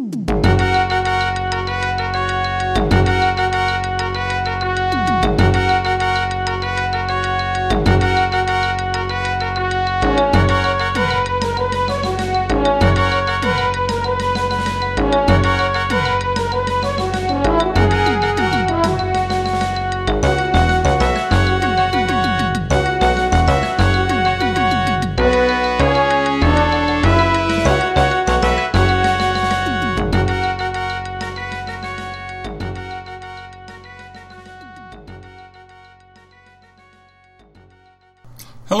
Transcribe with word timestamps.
mm 0.00 0.27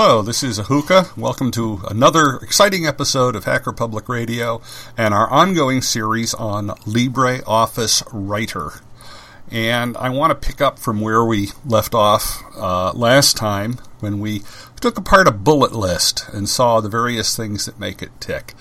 Hello, 0.00 0.22
this 0.22 0.44
is 0.44 0.60
Ahuka. 0.60 1.16
Welcome 1.16 1.50
to 1.50 1.80
another 1.90 2.36
exciting 2.36 2.86
episode 2.86 3.34
of 3.34 3.46
Hacker 3.46 3.72
Public 3.72 4.08
Radio 4.08 4.62
and 4.96 5.12
our 5.12 5.28
ongoing 5.28 5.82
series 5.82 6.34
on 6.34 6.68
LibreOffice 6.86 8.04
Writer. 8.12 8.74
And 9.50 9.96
I 9.96 10.10
want 10.10 10.30
to 10.30 10.48
pick 10.48 10.60
up 10.60 10.78
from 10.78 11.00
where 11.00 11.24
we 11.24 11.48
left 11.64 11.96
off 11.96 12.44
uh, 12.56 12.92
last 12.92 13.36
time 13.36 13.78
when 13.98 14.20
we 14.20 14.44
took 14.80 14.98
apart 14.98 15.26
a 15.26 15.32
bullet 15.32 15.72
list 15.72 16.28
and 16.32 16.48
saw 16.48 16.80
the 16.80 16.88
various 16.88 17.36
things 17.36 17.66
that 17.66 17.80
make 17.80 18.00
it 18.00 18.12
tick. 18.20 18.54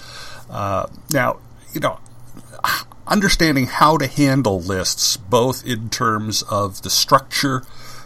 Uh, 0.50 0.88
now, 1.14 1.38
you 1.72 1.80
know, 1.80 2.00
understanding 3.06 3.68
how 3.68 3.96
to 3.96 4.08
handle 4.08 4.60
lists, 4.60 5.18
both 5.18 5.64
in 5.68 5.92
terms 5.92 6.42
of 6.50 6.82
the 6.82 6.90
structure 6.90 7.62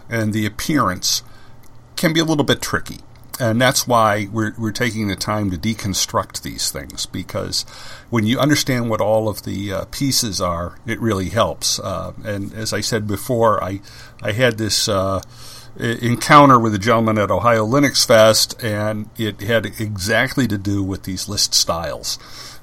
and 0.10 0.34
the 0.34 0.46
appearance, 0.46 1.24
can 1.96 2.12
be 2.12 2.20
a 2.20 2.26
little 2.26 2.44
bit 2.44 2.62
tricky 2.62 2.98
and 3.42 3.60
that's 3.60 3.88
why 3.88 4.28
we're, 4.32 4.54
we're 4.56 4.72
taking 4.72 5.08
the 5.08 5.16
time 5.16 5.50
to 5.50 5.58
deconstruct 5.58 6.44
these 6.44 6.70
things 6.70 7.08
because 7.08 7.64
when 8.12 8.28
you 8.28 8.40
understand 8.40 8.88
what 8.88 9.02
all 9.02 9.28
of 9.28 9.44
the 9.44 9.74
uh, 9.74 9.86
pieces 9.86 10.40
are, 10.40 10.78
it 10.86 11.00
really 11.02 11.30
helps. 11.30 11.80
Uh, 11.80 12.14
and 12.24 12.54
as 12.54 12.72
I 12.72 12.82
said 12.82 13.08
before, 13.08 13.62
I 13.64 13.82
I 14.22 14.34
had 14.34 14.60
this 14.60 14.88
uh, 14.88 15.22
encounter 15.76 16.60
with 16.60 16.76
a 16.76 16.78
gentleman 16.78 17.18
at 17.18 17.32
Ohio 17.32 17.66
Linux 17.66 18.06
Fest, 18.06 18.64
and 18.64 19.10
it 19.18 19.42
had 19.42 19.66
exactly 19.66 20.48
to 20.48 20.58
do 20.60 20.84
with 20.84 21.04
these 21.04 21.28
list 21.28 21.56
styles. 21.56 22.20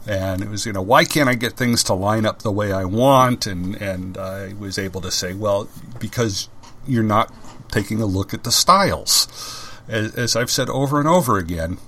And 0.07 0.43
it 0.43 0.49
was, 0.49 0.65
you 0.65 0.73
know, 0.73 0.83
why 0.83 1.05
can't 1.05 1.29
I 1.29 1.35
get 1.35 1.55
things 1.55 1.83
to 1.85 1.95
line 1.95 2.25
up 2.25 2.43
the 2.43 2.53
way 2.53 2.73
I 2.73 2.85
want? 2.85 3.49
And 3.49 3.75
and 3.83 4.17
I 4.17 4.53
was 4.53 4.79
able 4.79 5.01
to 5.01 5.11
say, 5.11 5.35
well, 5.35 5.69
because 5.99 6.49
you're 6.87 7.03
not 7.03 7.35
taking 7.73 8.01
a 8.01 8.07
look 8.07 8.33
at 8.33 8.45
the 8.45 8.53
styles 8.53 9.65
as, 9.89 10.15
as 10.15 10.37
I've 10.37 10.51
said 10.51 10.69
over 10.69 10.99
and 10.99 11.09
over 11.09 11.39
again, 11.39 11.79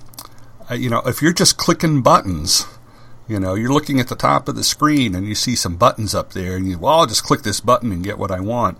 uh, 0.69 0.75
you 0.75 0.89
know, 0.89 1.01
if 1.05 1.21
you're 1.21 1.33
just 1.33 1.57
clicking 1.57 2.01
buttons, 2.01 2.65
you 3.27 3.39
know, 3.39 3.53
you're 3.53 3.73
looking 3.73 3.99
at 3.99 4.07
the 4.07 4.15
top 4.15 4.47
of 4.47 4.55
the 4.55 4.63
screen 4.63 5.15
and 5.15 5.27
you 5.27 5.35
see 5.35 5.55
some 5.55 5.77
buttons 5.77 6.13
up 6.15 6.33
there, 6.33 6.55
and 6.55 6.67
you, 6.67 6.79
well, 6.79 6.99
I'll 6.99 7.05
just 7.05 7.23
click 7.23 7.43
this 7.43 7.59
button 7.59 7.91
and 7.91 8.03
get 8.03 8.17
what 8.17 8.31
I 8.31 8.39
want. 8.39 8.77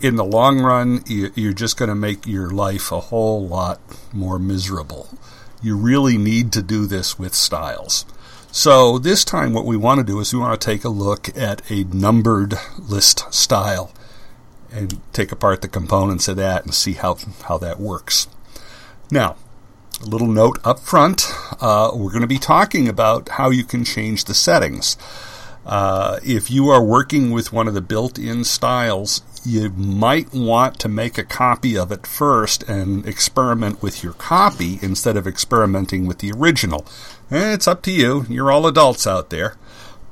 In 0.00 0.16
the 0.16 0.24
long 0.24 0.60
run, 0.60 1.02
you, 1.06 1.30
you're 1.34 1.52
just 1.52 1.76
going 1.76 1.88
to 1.88 1.94
make 1.94 2.26
your 2.26 2.50
life 2.50 2.92
a 2.92 3.00
whole 3.00 3.46
lot 3.46 3.80
more 4.12 4.38
miserable. 4.38 5.08
You 5.62 5.76
really 5.76 6.18
need 6.18 6.52
to 6.52 6.62
do 6.62 6.86
this 6.86 7.18
with 7.18 7.34
styles. 7.34 8.04
So, 8.52 8.98
this 8.98 9.24
time, 9.24 9.52
what 9.52 9.64
we 9.64 9.76
want 9.76 9.98
to 9.98 10.04
do 10.04 10.20
is 10.20 10.32
we 10.32 10.38
want 10.38 10.60
to 10.60 10.64
take 10.64 10.84
a 10.84 10.88
look 10.88 11.36
at 11.36 11.68
a 11.70 11.84
numbered 11.84 12.54
list 12.78 13.32
style 13.34 13.90
and 14.74 15.00
take 15.12 15.32
apart 15.32 15.62
the 15.62 15.68
components 15.68 16.28
of 16.28 16.36
that 16.36 16.64
and 16.64 16.74
see 16.74 16.94
how, 16.94 17.16
how 17.44 17.58
that 17.58 17.80
works. 17.80 18.26
Now, 19.10 19.36
a 20.02 20.06
little 20.06 20.26
note 20.26 20.58
up 20.64 20.80
front 20.80 21.32
uh, 21.60 21.90
we're 21.94 22.10
going 22.10 22.20
to 22.20 22.26
be 22.26 22.38
talking 22.38 22.88
about 22.88 23.28
how 23.30 23.50
you 23.50 23.64
can 23.64 23.84
change 23.84 24.24
the 24.24 24.34
settings. 24.34 24.96
Uh, 25.64 26.18
if 26.22 26.50
you 26.50 26.68
are 26.68 26.84
working 26.84 27.30
with 27.30 27.52
one 27.52 27.68
of 27.68 27.74
the 27.74 27.80
built 27.80 28.18
in 28.18 28.44
styles, 28.44 29.22
you 29.46 29.70
might 29.70 30.32
want 30.34 30.78
to 30.80 30.88
make 30.88 31.16
a 31.16 31.24
copy 31.24 31.76
of 31.76 31.90
it 31.90 32.06
first 32.06 32.62
and 32.64 33.06
experiment 33.06 33.82
with 33.82 34.02
your 34.02 34.12
copy 34.14 34.78
instead 34.82 35.16
of 35.16 35.26
experimenting 35.26 36.06
with 36.06 36.18
the 36.18 36.32
original. 36.32 36.86
Eh, 37.30 37.54
it's 37.54 37.68
up 37.68 37.82
to 37.82 37.90
you. 37.90 38.26
You're 38.28 38.50
all 38.50 38.66
adults 38.66 39.06
out 39.06 39.30
there. 39.30 39.56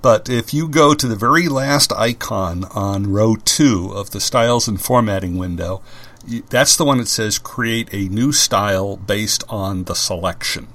But 0.02 0.28
if 0.28 0.52
you 0.52 0.68
go 0.68 0.94
to 0.94 1.06
the 1.06 1.16
very 1.16 1.48
last 1.48 1.92
icon 1.92 2.64
on 2.74 3.12
row 3.12 3.36
2 3.36 3.92
of 3.94 4.10
the 4.10 4.20
styles 4.20 4.66
and 4.66 4.80
formatting 4.80 5.38
window, 5.38 5.80
that's 6.50 6.76
the 6.76 6.84
one 6.84 6.98
that 6.98 7.08
says 7.08 7.38
create 7.38 7.88
a 7.92 8.08
new 8.08 8.32
style 8.32 8.96
based 8.96 9.44
on 9.48 9.84
the 9.84 9.94
selection. 9.94 10.68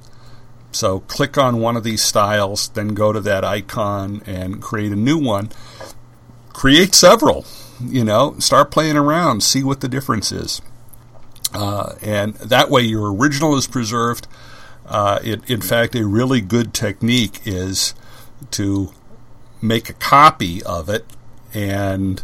So 0.71 1.01
click 1.01 1.37
on 1.37 1.59
one 1.59 1.75
of 1.75 1.83
these 1.83 2.01
styles, 2.01 2.69
then 2.69 2.89
go 2.89 3.11
to 3.11 3.21
that 3.21 3.43
icon 3.43 4.21
and 4.25 4.61
create 4.61 4.91
a 4.91 4.97
new 4.97 5.17
one. 5.17 5.49
Create 6.53 6.95
several, 6.95 7.45
you 7.81 8.03
know, 8.03 8.35
start 8.39 8.71
playing 8.71 8.97
around, 8.97 9.43
see 9.43 9.63
what 9.63 9.81
the 9.81 9.87
difference 9.87 10.31
is. 10.31 10.61
Uh, 11.53 11.95
and 12.01 12.35
that 12.35 12.69
way 12.69 12.81
your 12.81 13.13
original 13.13 13.55
is 13.55 13.67
preserved. 13.67 14.27
Uh, 14.85 15.19
it, 15.23 15.49
in 15.49 15.61
fact, 15.61 15.95
a 15.95 16.05
really 16.05 16.41
good 16.41 16.73
technique 16.73 17.41
is 17.45 17.93
to 18.51 18.93
make 19.61 19.89
a 19.89 19.93
copy 19.93 20.63
of 20.63 20.89
it 20.89 21.05
and 21.53 22.23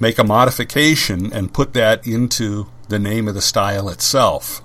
make 0.00 0.18
a 0.18 0.24
modification 0.24 1.32
and 1.32 1.54
put 1.54 1.72
that 1.74 2.06
into 2.06 2.66
the 2.88 2.98
name 2.98 3.28
of 3.28 3.34
the 3.34 3.42
style 3.42 3.88
itself. 3.88 4.60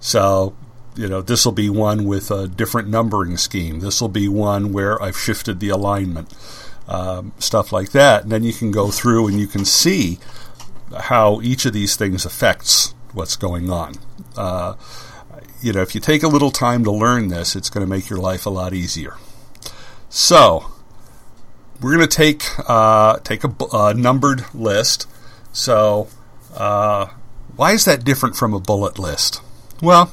So, 0.00 0.54
you 0.96 1.08
know, 1.08 1.22
this 1.22 1.44
will 1.44 1.52
be 1.52 1.70
one 1.70 2.04
with 2.04 2.30
a 2.30 2.48
different 2.48 2.88
numbering 2.88 3.36
scheme. 3.36 3.80
This 3.80 4.00
will 4.00 4.08
be 4.08 4.28
one 4.28 4.72
where 4.72 5.00
I've 5.00 5.18
shifted 5.18 5.60
the 5.60 5.68
alignment, 5.68 6.32
um, 6.88 7.32
stuff 7.38 7.72
like 7.72 7.92
that. 7.92 8.24
And 8.24 8.32
then 8.32 8.42
you 8.42 8.52
can 8.52 8.70
go 8.70 8.90
through 8.90 9.28
and 9.28 9.38
you 9.38 9.46
can 9.46 9.64
see 9.64 10.18
how 10.98 11.40
each 11.40 11.64
of 11.64 11.72
these 11.72 11.96
things 11.96 12.24
affects 12.24 12.94
what's 13.12 13.36
going 13.36 13.70
on. 13.70 13.94
Uh, 14.36 14.74
you 15.60 15.72
know, 15.72 15.80
if 15.80 15.94
you 15.94 16.00
take 16.00 16.22
a 16.22 16.28
little 16.28 16.50
time 16.50 16.82
to 16.84 16.90
learn 16.90 17.28
this, 17.28 17.54
it's 17.54 17.70
going 17.70 17.86
to 17.86 17.90
make 17.90 18.10
your 18.10 18.18
life 18.18 18.46
a 18.46 18.50
lot 18.50 18.74
easier. 18.74 19.16
So, 20.08 20.71
we're 21.82 21.96
going 21.96 22.08
to 22.08 22.16
take 22.16 22.44
uh, 22.68 23.18
take 23.18 23.44
a, 23.44 23.54
a, 23.72 23.94
numbered 23.94 24.44
list. 24.54 25.08
So, 25.52 26.08
uh, 26.54 27.06
why 27.56 27.72
is 27.72 27.84
that 27.84 28.04
different 28.04 28.36
from 28.36 28.54
a 28.54 28.60
bullet 28.60 28.98
list? 28.98 29.42
Well, 29.82 30.12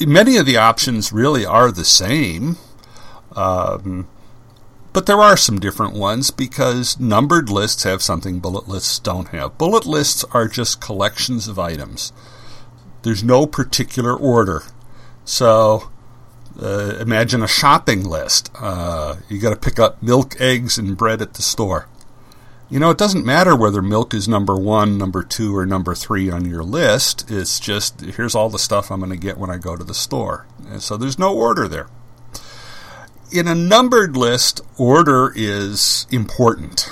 many 0.00 0.36
of 0.36 0.46
the 0.46 0.56
options 0.56 1.12
really 1.12 1.44
are 1.44 1.72
the 1.72 1.84
same, 1.84 2.56
um, 3.34 4.06
but 4.92 5.06
there 5.06 5.20
are 5.20 5.36
some 5.36 5.58
different 5.58 5.94
ones 5.94 6.30
because 6.30 7.00
numbered 7.00 7.50
lists 7.50 7.82
have 7.82 8.00
something 8.00 8.38
bullet 8.38 8.68
lists 8.68 8.98
don't 9.00 9.28
have. 9.28 9.58
Bullet 9.58 9.86
lists 9.86 10.24
are 10.32 10.46
just 10.46 10.80
collections 10.80 11.48
of 11.48 11.58
items. 11.58 12.12
There's 13.02 13.24
no 13.24 13.46
particular 13.46 14.14
order. 14.14 14.62
So, 15.24 15.90
uh, 16.60 16.96
imagine 17.00 17.42
a 17.42 17.48
shopping 17.48 18.04
list. 18.04 18.50
Uh, 18.58 19.16
you 19.28 19.38
got 19.38 19.50
to 19.50 19.56
pick 19.56 19.78
up 19.78 20.02
milk, 20.02 20.40
eggs, 20.40 20.78
and 20.78 20.96
bread 20.96 21.22
at 21.22 21.34
the 21.34 21.42
store. 21.42 21.86
You 22.68 22.80
know, 22.80 22.90
it 22.90 22.96
doesn't 22.96 23.26
matter 23.26 23.54
whether 23.54 23.82
milk 23.82 24.14
is 24.14 24.26
number 24.26 24.56
one, 24.56 24.96
number 24.96 25.22
two, 25.22 25.54
or 25.54 25.66
number 25.66 25.94
three 25.94 26.30
on 26.30 26.46
your 26.46 26.62
list. 26.62 27.30
It's 27.30 27.60
just 27.60 28.00
here's 28.00 28.34
all 28.34 28.48
the 28.48 28.58
stuff 28.58 28.90
I'm 28.90 29.00
going 29.00 29.10
to 29.10 29.16
get 29.16 29.36
when 29.36 29.50
I 29.50 29.58
go 29.58 29.76
to 29.76 29.84
the 29.84 29.92
store. 29.92 30.46
And 30.66 30.82
so 30.82 30.96
there's 30.96 31.18
no 31.18 31.36
order 31.36 31.68
there. 31.68 31.88
In 33.30 33.46
a 33.46 33.54
numbered 33.54 34.16
list, 34.16 34.62
order 34.78 35.32
is 35.36 36.06
important. 36.10 36.90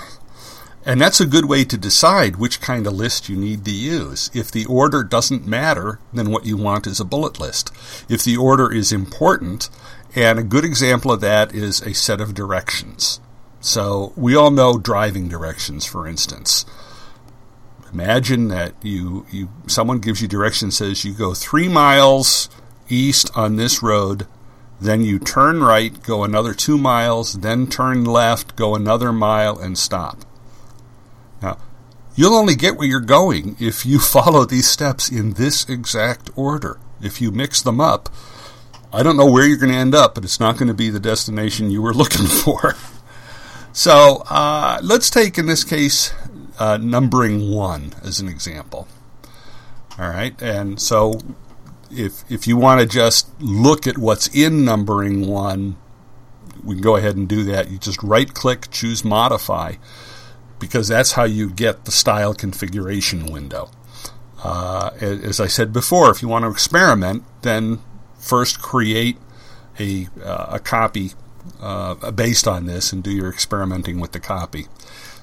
And 0.91 1.01
that's 1.01 1.21
a 1.21 1.27
good 1.27 1.45
way 1.45 1.63
to 1.67 1.79
decide 1.79 2.35
which 2.35 2.61
kind 2.61 2.85
of 2.85 2.95
list 2.95 3.29
you 3.29 3.37
need 3.37 3.65
to 3.65 3.71
use. 3.71 4.29
If 4.35 4.51
the 4.51 4.65
order 4.65 5.05
doesn't 5.05 5.47
matter, 5.47 6.01
then 6.13 6.33
what 6.33 6.47
you 6.47 6.57
want 6.57 6.89
is 6.89 6.99
a 6.99 7.05
bullet 7.05 7.39
list. 7.39 7.71
If 8.09 8.25
the 8.25 8.37
order 8.37 8.73
is 8.73 8.91
important, 8.91 9.71
and 10.17 10.37
a 10.37 10.43
good 10.43 10.65
example 10.65 11.13
of 11.13 11.21
that 11.21 11.55
is 11.55 11.81
a 11.83 11.95
set 11.95 12.21
of 12.21 12.35
directions. 12.35 13.21
So 13.61 14.13
we 14.17 14.35
all 14.35 14.51
know 14.51 14.79
driving 14.79 15.29
directions, 15.29 15.87
for 15.87 16.09
instance. 16.09 16.67
Imagine 17.93 18.49
that 18.49 18.75
you, 18.83 19.27
you 19.31 19.49
someone 19.69 20.01
gives 20.01 20.21
you 20.21 20.27
directions 20.27 20.79
says 20.79 21.05
you 21.05 21.13
go 21.13 21.35
three 21.35 21.69
miles 21.69 22.51
east 22.89 23.31
on 23.37 23.55
this 23.55 23.81
road, 23.81 24.27
then 24.81 25.03
you 25.05 25.21
turn 25.21 25.63
right, 25.63 26.03
go 26.03 26.25
another 26.25 26.53
two 26.53 26.77
miles, 26.77 27.35
then 27.35 27.69
turn 27.69 28.05
left, 28.05 28.57
go 28.57 28.75
another 28.75 29.13
mile, 29.13 29.57
and 29.57 29.79
stop. 29.79 30.25
You'll 32.21 32.35
only 32.35 32.55
get 32.55 32.77
where 32.77 32.87
you're 32.87 33.01
going 33.01 33.57
if 33.59 33.87
you 33.87 33.99
follow 33.99 34.45
these 34.45 34.69
steps 34.69 35.09
in 35.09 35.33
this 35.33 35.67
exact 35.67 36.29
order. 36.37 36.79
If 37.01 37.23
you 37.23 37.31
mix 37.31 37.63
them 37.63 37.81
up, 37.81 38.11
I 38.93 39.03
don't 39.03 39.17
know 39.17 39.25
where 39.25 39.47
you're 39.47 39.57
going 39.57 39.73
to 39.73 39.79
end 39.79 39.95
up, 39.95 40.17
but 40.17 40.25
it's 40.25 40.39
not 40.39 40.59
going 40.59 40.69
to 40.69 40.75
be 40.75 40.91
the 40.91 41.01
destination 41.01 41.71
you 41.71 41.81
were 41.81 41.95
looking 42.03 42.27
for. 42.27 42.77
so 43.73 44.23
uh, 44.29 44.81
let's 44.83 45.09
take, 45.09 45.39
in 45.39 45.47
this 45.47 45.65
case, 45.65 46.13
uh, 46.59 46.77
numbering 46.77 47.53
one 47.53 47.95
as 48.03 48.21
an 48.21 48.29
example. 48.29 48.87
All 49.99 50.11
right, 50.11 50.35
and 50.43 50.79
so 50.79 51.21
if 51.91 52.31
if 52.31 52.47
you 52.47 52.59
want 52.59 52.83
to 52.83 52.87
just 52.87 53.31
look 53.41 53.87
at 53.87 53.97
what's 53.97 54.29
in 54.29 54.63
numbering 54.67 55.27
one, 55.27 55.79
we 56.63 56.75
can 56.75 56.83
go 56.83 56.97
ahead 56.97 57.17
and 57.17 57.27
do 57.27 57.45
that. 57.45 57.71
You 57.71 57.79
just 57.79 58.03
right 58.03 58.33
click, 58.35 58.71
choose 58.71 59.07
modify, 59.07 59.77
because 60.61 60.89
that's 60.89 61.13
how 61.13 61.25
you 61.25 61.51
get 61.51 61.87
the 61.87 61.91
style 61.91 62.35
configuration 62.35 63.27
window. 63.27 63.71
Uh, 64.45 64.91
as 65.01 65.41
I 65.41 65.47
said 65.47 65.73
before, 65.73 66.11
if 66.11 66.23
you 66.23 66.29
want 66.29 66.45
to 66.45 66.51
experiment, 66.51 67.25
then 67.43 67.81
first 68.19 68.63
create 68.63 69.17
a, 69.79 70.09
uh, 70.23 70.47
a 70.51 70.59
copy 70.61 71.13
uh, 71.61 72.11
based 72.13 72.47
on 72.47 72.67
this 72.67 72.93
and 72.93 73.03
do 73.03 73.11
your 73.11 73.29
experimenting 73.29 73.99
with 73.99 74.13
the 74.13 74.21
copy. 74.21 74.67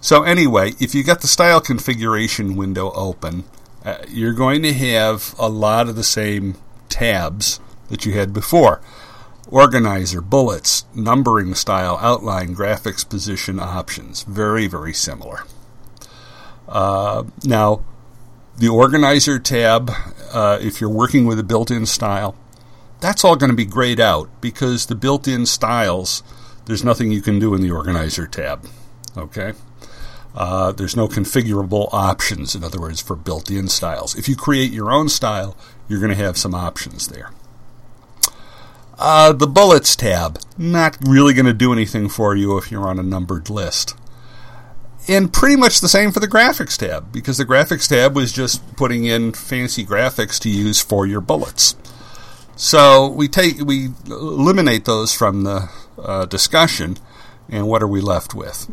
So, 0.01 0.23
anyway, 0.23 0.73
if 0.79 0.93
you 0.93 1.03
get 1.03 1.21
the 1.21 1.27
style 1.27 1.61
configuration 1.61 2.55
window 2.55 2.91
open, 2.91 3.45
uh, 3.83 3.97
you're 4.07 4.33
going 4.33 4.61
to 4.63 4.73
have 4.73 5.33
a 5.39 5.49
lot 5.49 5.89
of 5.89 5.95
the 5.95 6.03
same 6.03 6.55
tabs 6.89 7.59
that 7.89 8.05
you 8.05 8.13
had 8.13 8.33
before 8.33 8.81
organizer, 9.49 10.21
bullets, 10.21 10.85
numbering 10.93 11.55
style, 11.55 11.97
outline, 12.01 12.55
graphics, 12.55 13.07
position, 13.07 13.59
options. 13.59 14.23
Very, 14.23 14.67
very 14.67 14.93
similar. 14.93 15.43
Uh, 16.67 17.23
now, 17.43 17.83
the 18.57 18.67
organizer 18.67 19.39
tab, 19.39 19.91
uh, 20.33 20.57
if 20.61 20.81
you're 20.81 20.89
working 20.89 21.25
with 21.25 21.39
a 21.39 21.43
built 21.43 21.71
in 21.71 21.85
style, 21.85 22.35
that's 22.99 23.23
all 23.23 23.35
going 23.35 23.51
to 23.51 23.55
be 23.55 23.65
grayed 23.65 23.99
out 23.99 24.29
because 24.41 24.87
the 24.87 24.95
built 24.95 25.27
in 25.27 25.45
styles, 25.45 26.23
there's 26.65 26.83
nothing 26.83 27.11
you 27.11 27.21
can 27.21 27.39
do 27.39 27.53
in 27.53 27.61
the 27.61 27.71
organizer 27.71 28.27
tab. 28.27 28.67
Okay? 29.15 29.53
Uh, 30.35 30.71
there's 30.71 30.95
no 30.95 31.07
configurable 31.07 31.89
options, 31.91 32.53
in 32.53 32.63
other 32.63 32.79
words, 32.79 33.01
for 33.01 33.15
built 33.15 33.49
in 33.49 33.67
styles. 33.67 34.15
If 34.15 34.27
you 34.27 34.35
create 34.35 34.71
your 34.71 34.91
own 34.91 35.09
style, 35.09 35.55
you're 35.87 35.99
going 35.99 36.15
to 36.15 36.23
have 36.23 36.37
some 36.37 36.53
options 36.53 37.07
there. 37.07 37.31
Uh, 38.99 39.31
the 39.31 39.47
bullets 39.47 39.95
tab, 39.95 40.39
not 40.57 40.97
really 41.01 41.33
going 41.33 41.45
to 41.45 41.53
do 41.53 41.71
anything 41.71 42.09
for 42.09 42.35
you 42.35 42.57
if 42.57 42.71
you're 42.71 42.87
on 42.87 42.97
a 42.97 43.03
numbered 43.03 43.49
list. 43.49 43.95
And 45.07 45.31
pretty 45.31 45.55
much 45.55 45.79
the 45.79 45.87
same 45.87 46.11
for 46.11 46.19
the 46.19 46.27
graphics 46.27 46.77
tab, 46.77 47.11
because 47.11 47.37
the 47.37 47.45
graphics 47.45 47.87
tab 47.87 48.15
was 48.15 48.33
just 48.33 48.75
putting 48.75 49.05
in 49.05 49.33
fancy 49.33 49.85
graphics 49.85 50.39
to 50.41 50.49
use 50.49 50.81
for 50.81 51.05
your 51.05 51.21
bullets. 51.21 51.75
So 52.55 53.07
we 53.07 53.27
take 53.27 53.59
we 53.59 53.89
eliminate 54.07 54.85
those 54.85 55.13
from 55.13 55.43
the 55.43 55.69
uh, 55.97 56.25
discussion, 56.25 56.97
and 57.47 57.67
what 57.67 57.83
are 57.83 57.87
we 57.87 58.01
left 58.01 58.33
with? 58.33 58.67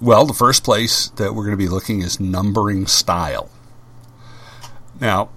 Well, 0.00 0.26
the 0.26 0.34
first 0.34 0.62
place 0.62 1.08
that 1.16 1.34
we're 1.34 1.44
going 1.44 1.56
to 1.58 1.64
be 1.64 1.68
looking 1.68 2.02
is 2.02 2.20
numbering 2.20 2.86
style. 2.86 3.50
Now, 5.00 5.30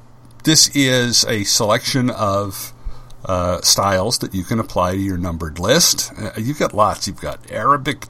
this 0.43 0.69
is 0.75 1.23
a 1.25 1.45
selection 1.45 2.09
of 2.09 2.73
uh, 3.25 3.61
styles 3.61 4.19
that 4.19 4.33
you 4.33 4.43
can 4.43 4.59
apply 4.59 4.93
to 4.93 4.97
your 4.97 5.17
numbered 5.17 5.59
list. 5.59 6.11
Uh, 6.17 6.31
you've 6.37 6.59
got 6.59 6.73
lots. 6.73 7.07
You've 7.07 7.21
got 7.21 7.51
Arabic 7.51 8.05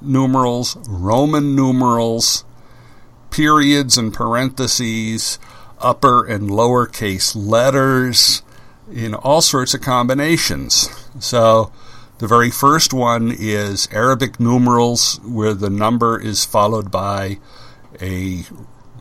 numerals, 0.00 0.76
Roman 0.88 1.54
numerals, 1.54 2.44
periods 3.30 3.98
and 3.98 4.12
parentheses, 4.12 5.38
upper 5.80 6.24
and 6.26 6.48
lowercase 6.48 7.34
letters, 7.36 8.42
in 8.92 9.14
all 9.14 9.40
sorts 9.40 9.74
of 9.74 9.80
combinations. 9.80 10.88
So 11.18 11.72
the 12.18 12.26
very 12.26 12.50
first 12.50 12.92
one 12.92 13.34
is 13.36 13.88
Arabic 13.92 14.38
numerals, 14.38 15.20
where 15.24 15.54
the 15.54 15.70
number 15.70 16.20
is 16.20 16.44
followed 16.44 16.90
by 16.90 17.38
a 18.00 18.44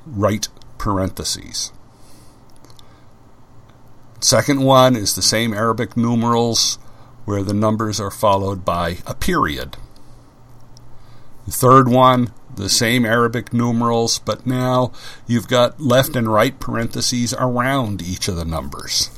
right 0.05 0.47
parentheses. 0.77 1.71
Second 4.23 4.63
one 4.63 4.95
is 4.95 5.15
the 5.15 5.21
same 5.21 5.53
Arabic 5.53 5.97
numerals, 5.97 6.75
where 7.25 7.43
the 7.43 7.53
numbers 7.53 7.99
are 7.99 8.09
followed 8.09 8.63
by 8.63 8.99
a 9.05 9.13
period. 9.13 9.75
The 11.45 11.51
third 11.51 11.89
one, 11.89 12.31
the 12.55 12.69
same 12.69 13.05
Arabic 13.05 13.51
numerals, 13.51 14.19
but 14.19 14.47
now 14.47 14.93
you've 15.27 15.49
got 15.49 15.81
left 15.81 16.15
and 16.15 16.31
right 16.31 16.57
parentheses 16.57 17.33
around 17.33 18.01
each 18.01 18.29
of 18.29 18.37
the 18.37 18.45
numbers. 18.45 19.09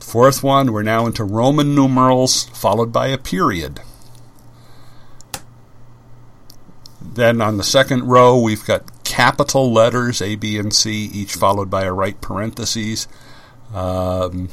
Fourth 0.00 0.42
one, 0.42 0.72
we're 0.72 0.82
now 0.82 1.04
into 1.04 1.22
Roman 1.22 1.74
numerals, 1.74 2.44
followed 2.54 2.90
by 2.90 3.08
a 3.08 3.18
period. 3.18 3.80
Then 6.98 7.42
on 7.42 7.58
the 7.58 7.62
second 7.62 8.04
row, 8.04 8.40
we've 8.40 8.64
got 8.64 9.04
capital 9.04 9.70
letters 9.70 10.22
A, 10.22 10.34
B, 10.34 10.56
and 10.56 10.72
C, 10.72 11.10
each 11.12 11.34
followed 11.34 11.68
by 11.68 11.82
a 11.84 11.92
right 11.92 12.18
parentheses. 12.22 13.06
Um, 13.74 14.48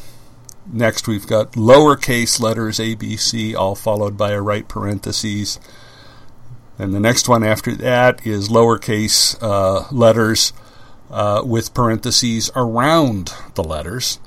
next, 0.71 1.07
we've 1.07 1.27
got 1.27 1.53
lowercase 1.53 2.39
letters 2.39 2.79
A, 2.79 2.95
B, 2.95 3.17
C, 3.17 3.55
all 3.55 3.75
followed 3.75 4.17
by 4.17 4.31
a 4.31 4.41
right 4.41 4.67
parentheses. 4.67 5.59
And 6.77 6.93
the 6.93 6.99
next 6.99 7.29
one 7.29 7.43
after 7.43 7.73
that 7.75 8.25
is 8.25 8.49
lowercase 8.49 9.37
uh, 9.41 9.87
letters 9.91 10.51
uh, 11.09 11.41
with 11.45 11.73
parentheses 11.73 12.51
around 12.55 13.33
the 13.55 13.63
letters. 13.63 14.19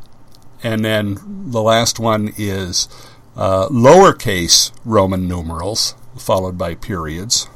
And 0.62 0.85
then 0.85 1.19
the 1.50 1.62
last 1.62 2.00
one 2.00 2.32
is 2.37 2.88
uh, 3.37 3.69
lowercase 3.69 4.73
Roman 4.85 5.29
numerals, 5.29 5.94
followed 6.17 6.56
by 6.56 6.75
periods. 6.75 7.49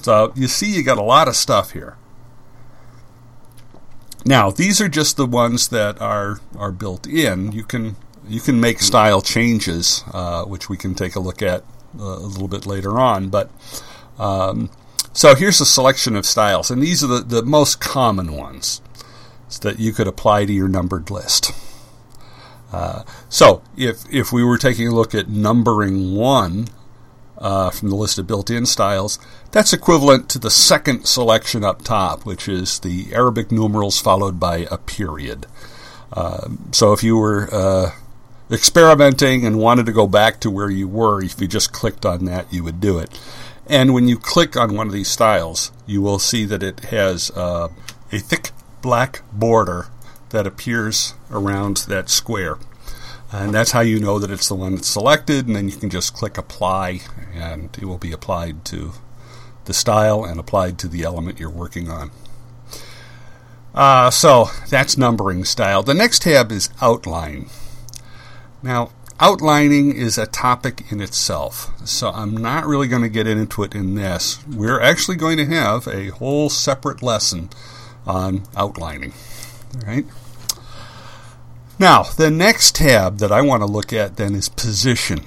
So 0.00 0.32
you 0.34 0.48
see, 0.48 0.74
you 0.74 0.82
got 0.82 0.98
a 0.98 1.02
lot 1.02 1.28
of 1.28 1.36
stuff 1.36 1.72
here. 1.72 1.96
Now, 4.24 4.50
these 4.50 4.80
are 4.80 4.88
just 4.88 5.16
the 5.16 5.26
ones 5.26 5.68
that 5.68 6.00
are 6.00 6.40
are 6.56 6.72
built 6.72 7.06
in. 7.06 7.52
You 7.52 7.64
can 7.64 7.96
you 8.28 8.40
can 8.40 8.60
make 8.60 8.80
style 8.80 9.20
changes, 9.20 10.04
uh, 10.12 10.44
which 10.44 10.68
we 10.68 10.76
can 10.76 10.94
take 10.94 11.16
a 11.16 11.20
look 11.20 11.42
at 11.42 11.64
uh, 11.98 12.04
a 12.04 12.26
little 12.26 12.48
bit 12.48 12.66
later 12.66 12.98
on. 12.98 13.28
But 13.28 13.50
um, 14.18 14.70
so 15.12 15.34
here's 15.34 15.60
a 15.60 15.66
selection 15.66 16.16
of 16.16 16.24
styles, 16.24 16.70
and 16.70 16.82
these 16.82 17.02
are 17.02 17.08
the, 17.08 17.20
the 17.20 17.42
most 17.42 17.80
common 17.80 18.32
ones 18.32 18.80
that 19.60 19.78
you 19.78 19.92
could 19.92 20.06
apply 20.06 20.46
to 20.46 20.52
your 20.52 20.68
numbered 20.68 21.10
list. 21.10 21.52
Uh, 22.72 23.02
so 23.28 23.62
if 23.76 24.04
if 24.10 24.32
we 24.32 24.42
were 24.42 24.56
taking 24.56 24.88
a 24.88 24.94
look 24.94 25.14
at 25.14 25.28
numbering 25.28 26.14
one 26.14 26.68
uh, 27.42 27.70
from 27.70 27.90
the 27.90 27.96
list 27.96 28.18
of 28.18 28.26
built-in 28.26 28.64
styles, 28.64 29.18
that's 29.50 29.72
equivalent 29.72 30.30
to 30.30 30.38
the 30.38 30.50
second 30.50 31.04
selection 31.04 31.64
up 31.64 31.82
top, 31.82 32.24
which 32.24 32.48
is 32.48 32.78
the 32.78 33.12
Arabic 33.12 33.52
numerals 33.52 34.00
followed 34.00 34.40
by 34.40 34.66
a 34.70 34.78
period. 34.78 35.46
Uh, 36.12 36.48
so 36.70 36.92
if 36.92 37.02
you 37.02 37.16
were 37.16 37.48
uh, 37.52 37.90
experimenting 38.50 39.44
and 39.44 39.58
wanted 39.58 39.86
to 39.86 39.92
go 39.92 40.06
back 40.06 40.40
to 40.40 40.50
where 40.50 40.70
you 40.70 40.86
were, 40.86 41.22
if 41.22 41.40
you 41.40 41.48
just 41.48 41.72
clicked 41.72 42.06
on 42.06 42.24
that, 42.26 42.50
you 42.52 42.62
would 42.62 42.80
do 42.80 42.98
it. 42.98 43.18
And 43.66 43.92
when 43.92 44.08
you 44.08 44.18
click 44.18 44.56
on 44.56 44.76
one 44.76 44.86
of 44.86 44.92
these 44.92 45.08
styles, 45.08 45.72
you 45.86 46.00
will 46.00 46.18
see 46.18 46.44
that 46.44 46.62
it 46.62 46.80
has 46.86 47.30
uh, 47.32 47.68
a 48.12 48.18
thick 48.18 48.50
black 48.82 49.22
border 49.32 49.88
that 50.30 50.46
appears 50.46 51.14
around 51.30 51.78
that 51.88 52.08
square. 52.08 52.58
And 53.32 53.54
that's 53.54 53.70
how 53.70 53.80
you 53.80 53.98
know 53.98 54.18
that 54.18 54.30
it's 54.30 54.48
the 54.48 54.54
one 54.54 54.74
that's 54.74 54.88
selected, 54.88 55.46
and 55.46 55.56
then 55.56 55.68
you 55.68 55.76
can 55.76 55.88
just 55.88 56.12
click 56.14 56.36
apply, 56.36 57.00
and 57.34 57.76
it 57.78 57.86
will 57.86 57.98
be 57.98 58.12
applied 58.12 58.64
to 58.66 58.92
the 59.64 59.72
style 59.72 60.24
and 60.24 60.38
applied 60.38 60.78
to 60.80 60.88
the 60.88 61.02
element 61.02 61.40
you're 61.40 61.48
working 61.48 61.90
on. 61.90 62.10
Uh, 63.74 64.10
so 64.10 64.50
that's 64.68 64.98
numbering 64.98 65.44
style. 65.44 65.82
The 65.82 65.94
next 65.94 66.22
tab 66.22 66.52
is 66.52 66.68
outline. 66.82 67.48
Now, 68.62 68.90
outlining 69.18 69.96
is 69.96 70.18
a 70.18 70.26
topic 70.26 70.92
in 70.92 71.00
itself, 71.00 71.70
so 71.86 72.10
I'm 72.10 72.36
not 72.36 72.66
really 72.66 72.86
going 72.86 73.02
to 73.02 73.08
get 73.08 73.26
into 73.26 73.62
it 73.62 73.74
in 73.74 73.94
this. 73.94 74.46
We're 74.46 74.80
actually 74.80 75.16
going 75.16 75.38
to 75.38 75.46
have 75.46 75.88
a 75.88 76.08
whole 76.08 76.50
separate 76.50 77.02
lesson 77.02 77.48
on 78.06 78.42
outlining. 78.54 79.14
All 79.76 79.86
right. 79.86 80.04
Now, 81.82 82.04
the 82.04 82.30
next 82.30 82.76
tab 82.76 83.18
that 83.18 83.32
I 83.32 83.40
want 83.40 83.62
to 83.62 83.66
look 83.66 83.92
at 83.92 84.14
then 84.14 84.36
is 84.36 84.48
position. 84.48 85.24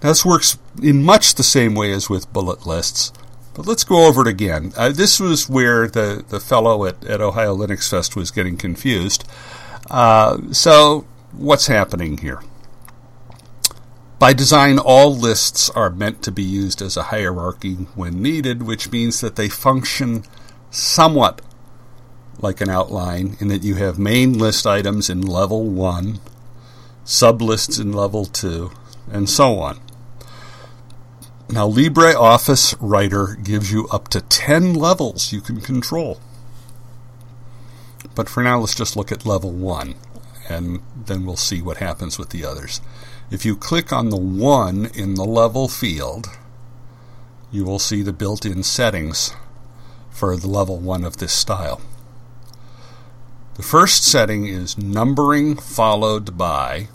this 0.00 0.24
works 0.24 0.56
in 0.82 1.04
much 1.04 1.34
the 1.34 1.42
same 1.42 1.74
way 1.74 1.92
as 1.92 2.08
with 2.08 2.32
bullet 2.32 2.66
lists, 2.66 3.12
but 3.52 3.66
let's 3.66 3.84
go 3.84 4.06
over 4.06 4.22
it 4.22 4.26
again. 4.26 4.72
Uh, 4.74 4.88
this 4.92 5.20
was 5.20 5.50
where 5.50 5.86
the, 5.86 6.24
the 6.26 6.40
fellow 6.40 6.86
at, 6.86 7.04
at 7.04 7.20
Ohio 7.20 7.54
Linux 7.54 7.90
Fest 7.90 8.16
was 8.16 8.30
getting 8.30 8.56
confused. 8.56 9.28
Uh, 9.90 10.38
so, 10.50 11.06
what's 11.32 11.66
happening 11.66 12.16
here? 12.16 12.40
By 14.18 14.32
design, 14.32 14.78
all 14.78 15.14
lists 15.14 15.68
are 15.68 15.90
meant 15.90 16.22
to 16.22 16.32
be 16.32 16.42
used 16.42 16.80
as 16.80 16.96
a 16.96 17.12
hierarchy 17.12 17.74
when 17.94 18.22
needed, 18.22 18.62
which 18.62 18.90
means 18.90 19.20
that 19.20 19.36
they 19.36 19.50
function 19.50 20.24
somewhat 20.70 21.42
like 22.40 22.60
an 22.60 22.70
outline 22.70 23.36
in 23.40 23.48
that 23.48 23.62
you 23.62 23.76
have 23.76 23.98
main 23.98 24.38
list 24.38 24.66
items 24.66 25.08
in 25.08 25.22
level 25.22 25.64
1 25.64 26.20
sublists 27.06 27.80
in 27.80 27.92
level 27.92 28.24
2, 28.24 28.70
and 29.10 29.30
so 29.30 29.60
on. 29.60 29.80
Now, 31.48 31.70
LibreOffice 31.70 32.74
Writer 32.80 33.38
gives 33.40 33.70
you 33.70 33.86
up 33.92 34.08
to 34.08 34.20
10 34.20 34.74
levels 34.74 35.32
you 35.32 35.40
can 35.40 35.60
control. 35.60 36.20
But 38.16 38.28
for 38.28 38.42
now, 38.42 38.58
let's 38.58 38.74
just 38.74 38.96
look 38.96 39.12
at 39.12 39.24
level 39.24 39.52
1, 39.52 39.94
and 40.48 40.80
then 40.96 41.24
we'll 41.24 41.36
see 41.36 41.62
what 41.62 41.76
happens 41.76 42.18
with 42.18 42.30
the 42.30 42.44
others. 42.44 42.80
If 43.30 43.44
you 43.44 43.54
click 43.56 43.92
on 43.92 44.10
the 44.10 44.16
1 44.16 44.90
in 44.94 45.14
the 45.14 45.24
level 45.24 45.68
field, 45.68 46.26
you 47.52 47.64
will 47.64 47.78
see 47.78 48.02
the 48.02 48.12
built 48.12 48.44
in 48.44 48.64
settings 48.64 49.32
for 50.10 50.36
the 50.36 50.48
level 50.48 50.78
1 50.78 51.04
of 51.04 51.18
this 51.18 51.32
style. 51.32 51.80
The 53.56 53.62
first 53.62 54.04
setting 54.04 54.44
is 54.44 54.76
numbering 54.76 55.56
followed 55.56 56.36
by, 56.36 56.88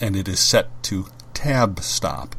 and 0.00 0.14
it 0.14 0.28
is 0.28 0.38
set 0.38 0.80
to 0.84 1.08
tab 1.34 1.80
stop. 1.80 2.36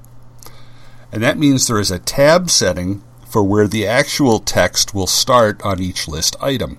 And 1.12 1.22
that 1.24 1.38
means 1.38 1.68
there 1.68 1.80
is 1.80 1.92
a 1.92 2.00
tab 2.00 2.50
setting 2.50 3.04
for 3.28 3.44
where 3.44 3.68
the 3.68 3.86
actual 3.86 4.40
text 4.40 4.94
will 4.94 5.08
start 5.08 5.62
on 5.62 5.82
each 5.82 6.08
list 6.08 6.38
item. 6.40 6.78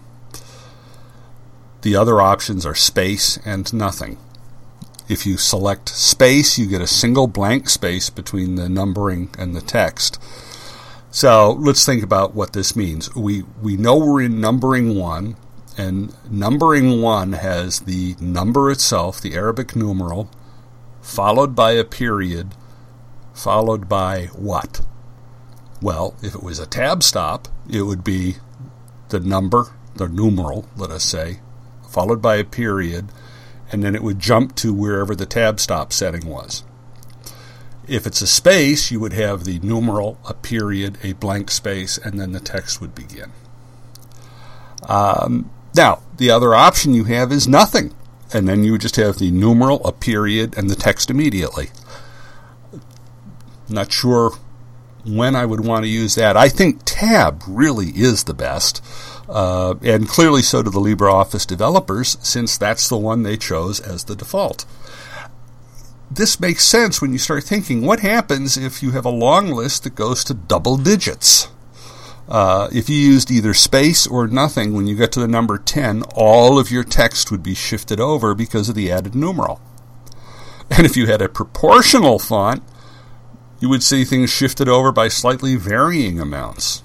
The 1.82 1.96
other 1.96 2.18
options 2.18 2.64
are 2.64 2.74
space 2.74 3.38
and 3.44 3.70
nothing. 3.74 4.16
If 5.06 5.26
you 5.26 5.36
select 5.36 5.90
space, 5.90 6.58
you 6.58 6.66
get 6.66 6.80
a 6.80 6.86
single 6.86 7.26
blank 7.26 7.68
space 7.68 8.08
between 8.08 8.54
the 8.54 8.70
numbering 8.70 9.28
and 9.38 9.54
the 9.54 9.60
text. 9.60 10.18
So 11.10 11.52
let's 11.60 11.84
think 11.84 12.02
about 12.02 12.34
what 12.34 12.54
this 12.54 12.74
means. 12.74 13.14
We, 13.14 13.42
we 13.60 13.76
know 13.76 13.98
we're 13.98 14.22
in 14.22 14.40
numbering 14.40 14.96
one, 14.96 15.36
and 15.76 16.14
numbering 16.30 17.00
one 17.00 17.32
has 17.32 17.80
the 17.80 18.16
number 18.20 18.70
itself, 18.70 19.20
the 19.20 19.34
Arabic 19.34 19.74
numeral, 19.74 20.30
followed 21.00 21.54
by 21.54 21.72
a 21.72 21.84
period, 21.84 22.54
followed 23.34 23.88
by 23.88 24.26
what? 24.26 24.80
Well, 25.82 26.14
if 26.22 26.34
it 26.34 26.42
was 26.42 26.58
a 26.58 26.66
tab 26.66 27.02
stop, 27.02 27.48
it 27.68 27.82
would 27.82 28.04
be 28.04 28.36
the 29.08 29.20
number, 29.20 29.74
the 29.94 30.08
numeral, 30.08 30.68
let 30.76 30.90
us 30.90 31.04
say, 31.04 31.40
followed 31.88 32.20
by 32.20 32.36
a 32.36 32.44
period, 32.44 33.08
and 33.72 33.82
then 33.82 33.94
it 33.94 34.02
would 34.02 34.18
jump 34.18 34.54
to 34.56 34.72
wherever 34.72 35.14
the 35.14 35.26
tab 35.26 35.60
stop 35.60 35.92
setting 35.92 36.26
was. 36.26 36.64
If 37.88 38.06
it's 38.06 38.20
a 38.20 38.26
space, 38.26 38.90
you 38.90 39.00
would 39.00 39.14
have 39.14 39.44
the 39.44 39.58
numeral, 39.60 40.18
a 40.28 40.34
period, 40.34 40.98
a 41.02 41.14
blank 41.14 41.50
space, 41.50 41.98
and 41.98 42.20
then 42.20 42.32
the 42.32 42.40
text 42.40 42.80
would 42.80 42.94
begin. 42.94 43.32
Um, 44.88 45.50
now, 45.74 46.02
the 46.16 46.30
other 46.30 46.54
option 46.54 46.94
you 46.94 47.04
have 47.04 47.32
is 47.32 47.46
nothing, 47.46 47.94
and 48.32 48.48
then 48.48 48.64
you 48.64 48.78
just 48.78 48.96
have 48.96 49.18
the 49.18 49.30
numeral, 49.30 49.84
a 49.84 49.92
period, 49.92 50.56
and 50.56 50.68
the 50.68 50.74
text 50.74 51.10
immediately. 51.10 51.70
Not 53.68 53.92
sure 53.92 54.32
when 55.04 55.36
I 55.36 55.46
would 55.46 55.64
want 55.64 55.84
to 55.84 55.88
use 55.88 56.14
that. 56.16 56.36
I 56.36 56.48
think 56.48 56.82
tab 56.84 57.42
really 57.46 57.88
is 57.88 58.24
the 58.24 58.34
best. 58.34 58.84
Uh, 59.28 59.74
and 59.82 60.08
clearly 60.08 60.42
so 60.42 60.62
do 60.62 60.70
the 60.70 60.80
LibreOffice 60.80 61.46
developers, 61.46 62.18
since 62.20 62.58
that's 62.58 62.88
the 62.88 62.96
one 62.96 63.22
they 63.22 63.36
chose 63.36 63.78
as 63.78 64.04
the 64.04 64.16
default. 64.16 64.66
This 66.10 66.40
makes 66.40 66.66
sense 66.66 67.00
when 67.00 67.12
you 67.12 67.18
start 67.18 67.44
thinking 67.44 67.86
what 67.86 68.00
happens 68.00 68.56
if 68.56 68.82
you 68.82 68.90
have 68.90 69.04
a 69.04 69.10
long 69.10 69.48
list 69.48 69.84
that 69.84 69.94
goes 69.94 70.24
to 70.24 70.34
double 70.34 70.76
digits? 70.76 71.48
Uh, 72.30 72.68
if 72.72 72.88
you 72.88 72.96
used 72.96 73.30
either 73.30 73.52
space 73.52 74.06
or 74.06 74.28
nothing, 74.28 74.72
when 74.72 74.86
you 74.86 74.94
get 74.94 75.10
to 75.12 75.20
the 75.20 75.26
number 75.26 75.58
10, 75.58 76.04
all 76.14 76.58
of 76.58 76.70
your 76.70 76.84
text 76.84 77.30
would 77.30 77.42
be 77.42 77.54
shifted 77.54 77.98
over 77.98 78.34
because 78.34 78.68
of 78.68 78.76
the 78.76 78.90
added 78.90 79.14
numeral. 79.14 79.60
And 80.72 80.86
if 80.86 80.96
you 80.96 81.06
had 81.06 81.20
a 81.20 81.28
proportional 81.28 82.20
font, 82.20 82.62
you 83.58 83.68
would 83.68 83.82
see 83.82 84.04
things 84.04 84.30
shifted 84.30 84.68
over 84.68 84.92
by 84.92 85.08
slightly 85.08 85.56
varying 85.56 86.20
amounts. 86.20 86.84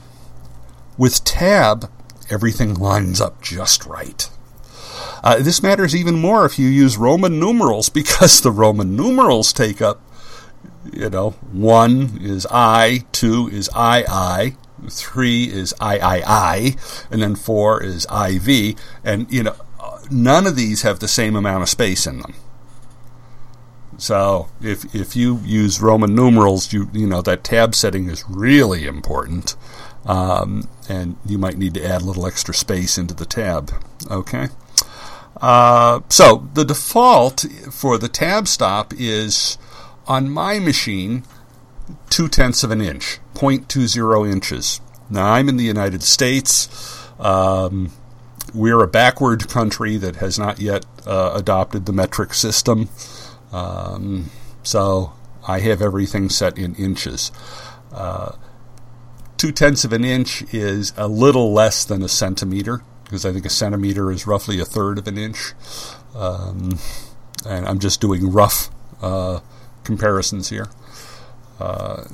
With 0.98 1.24
tab, 1.24 1.92
everything 2.32 2.74
lines 2.74 3.22
up 3.22 3.44
just 3.44 3.86
right. 3.86 4.28
Uh, 5.24 5.38
this 5.38 5.62
matters 5.62 5.96
even 5.96 6.20
more 6.20 6.48
if 6.48 6.58
you 6.58 6.68
use 6.68 6.98
Roman 6.98 7.40
numerals 7.40 7.90
because 8.02 8.42
the 8.42 8.50
Roman 8.50 8.96
numerals 8.96 9.54
take 9.54 9.84
up, 9.84 10.02
you 10.92 11.12
know, 11.12 11.32
one 11.52 12.18
is 12.22 12.48
I, 12.50 13.06
two 13.12 13.50
is 13.50 13.70
I, 13.76 14.04
I, 14.10 14.56
three 14.90 15.46
is 15.46 15.74
I, 15.80 15.98
I, 16.00 16.24
I, 16.26 16.76
and 17.12 17.22
then 17.22 17.36
four 17.36 17.82
is 17.84 18.06
IV, 18.06 18.76
and 19.04 19.32
you 19.32 19.44
know, 19.44 19.56
none 20.10 20.48
of 20.48 20.56
these 20.56 20.82
have 20.84 21.00
the 21.00 21.08
same 21.08 21.36
amount 21.36 21.64
of 21.64 21.70
space 21.70 22.08
in 22.08 22.20
them. 22.20 22.34
So 23.98 24.50
if 24.62 24.94
if 24.94 25.16
you 25.16 25.40
use 25.44 25.82
Roman 25.82 26.16
numerals, 26.16 26.74
you 26.74 26.90
you 26.94 27.08
know 27.08 27.22
that 27.22 27.44
tab 27.44 27.76
setting 27.76 28.10
is 28.10 28.24
really 28.30 28.86
important, 28.86 29.56
um, 30.06 30.68
and 30.90 31.16
you 31.26 31.38
might 31.38 31.58
need 31.58 31.74
to 31.76 31.86
add 31.86 32.02
a 32.02 32.06
little 32.06 32.26
extra 32.26 32.54
space 32.54 32.98
into 32.98 33.14
the 33.14 33.26
tab. 33.26 33.72
Okay. 34.10 34.50
Uh, 35.40 36.00
so 36.10 36.48
the 36.54 36.64
default 36.64 37.46
for 37.72 37.98
the 37.98 38.08
tab 38.08 38.48
stop 38.48 38.94
is 38.98 39.58
on 40.08 40.30
my 40.30 40.60
machine 40.60 41.24
two 42.10 42.28
tenths 42.28 42.64
of 42.64 42.72
an 42.72 42.82
inch, 42.82 43.20
0.20 43.36 44.32
inches. 44.32 44.82
Now 45.10 45.34
I'm 45.34 45.50
in 45.50 45.58
the 45.58 45.64
United 45.64 46.04
States. 46.04 47.08
Um, 47.20 47.92
we're 48.54 48.82
a 48.82 48.88
backward 48.88 49.48
country 49.50 49.98
that 49.98 50.18
has 50.18 50.40
not 50.40 50.60
yet 50.60 50.86
uh, 51.06 51.32
adopted 51.36 51.86
the 51.86 51.94
metric 51.94 52.34
system. 52.34 52.90
Um, 53.52 54.32
so 54.64 55.14
I 55.48 55.60
have 55.60 55.82
everything 55.82 56.30
set 56.30 56.58
in 56.58 56.76
inches. 56.76 57.32
Uh, 57.92 58.36
two 59.38 59.52
tenths 59.52 59.84
of 59.84 59.94
an 59.94 60.04
inch 60.04 60.44
is 60.54 60.94
a 60.98 61.08
little 61.08 61.54
less 61.54 61.86
than 61.86 62.02
a 62.02 62.10
centimeter 62.10 62.82
because 63.04 63.26
I 63.26 63.32
think 63.32 63.46
a 63.46 63.50
centimeter 63.50 64.12
is 64.12 64.26
roughly 64.26 64.60
a 64.60 64.66
third 64.66 64.98
of 64.98 65.08
an 65.08 65.18
inch. 65.18 65.54
Um, 66.16 66.80
and 67.46 67.68
I'm 67.68 67.80
just 67.80 68.02
doing 68.02 68.32
rough 68.32 68.70
uh, 69.02 69.42
comparisons 69.84 70.50
here. 70.50 70.68
Uh, 71.60 72.06